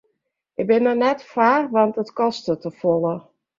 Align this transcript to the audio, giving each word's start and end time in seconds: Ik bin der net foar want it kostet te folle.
Ik 0.61 0.67
bin 0.69 0.83
der 0.87 0.97
net 1.03 1.19
foar 1.31 1.61
want 1.75 1.99
it 2.01 2.11
kostet 2.19 2.59
te 2.63 2.71
folle. 2.79 3.15